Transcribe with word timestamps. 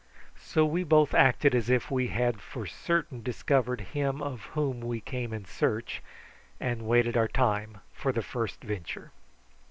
So 0.39 0.65
we 0.65 0.83
both 0.83 1.13
acted 1.13 1.53
as 1.53 1.69
if 1.69 1.91
we 1.91 2.07
had 2.07 2.41
for 2.41 2.65
certain 2.65 3.21
discovered 3.21 3.81
him 3.93 4.19
of 4.19 4.45
whom 4.55 4.79
we 4.81 4.99
came 4.99 5.31
in 5.31 5.45
search, 5.45 6.01
and 6.59 6.87
waited 6.87 7.15
our 7.15 7.27
time 7.27 7.81
for 7.93 8.11
the 8.11 8.23
first 8.23 8.63
venture. 8.63 9.11